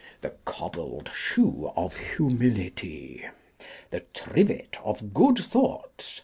The 0.21 0.31
Cobbled 0.45 1.11
Shoe 1.13 1.71
of 1.75 1.95
Humility. 1.97 3.23
The 3.91 3.99
Trivet 4.15 4.79
of 4.83 5.13
good 5.13 5.37
Thoughts. 5.37 6.19